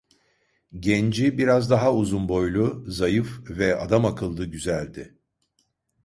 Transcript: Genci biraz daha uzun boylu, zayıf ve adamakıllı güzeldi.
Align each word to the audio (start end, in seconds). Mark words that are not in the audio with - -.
Genci 0.79 1.37
biraz 1.37 1.69
daha 1.69 1.93
uzun 1.93 2.29
boylu, 2.29 2.83
zayıf 2.87 3.41
ve 3.49 3.75
adamakıllı 3.77 4.45
güzeldi. 4.45 5.17